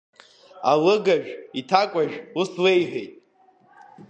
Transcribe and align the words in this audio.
Алыгажә 0.71 1.31
иҭакәажә 1.59 2.15
ус 2.39 2.51
леиҳәеит… 2.63 3.13